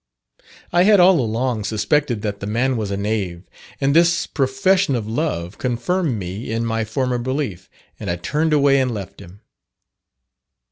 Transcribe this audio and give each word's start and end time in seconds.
I 0.73 0.81
had 0.81 0.99
all 0.99 1.19
along 1.21 1.63
suspected 1.65 2.23
that 2.23 2.39
the 2.39 2.47
man 2.47 2.75
was 2.75 2.89
a 2.89 2.97
knave, 2.97 3.43
and 3.79 3.95
this 3.95 4.25
profession 4.25 4.95
of 4.95 5.05
love 5.05 5.59
confirmed 5.59 6.17
me 6.17 6.49
in 6.51 6.65
my 6.65 6.85
former 6.85 7.19
belief, 7.19 7.69
and 7.99 8.09
I 8.09 8.15
turned 8.15 8.51
away 8.51 8.79
and 8.81 8.91
left 8.95 9.19
him. 9.19 9.41